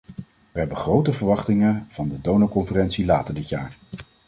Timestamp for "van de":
1.87-2.21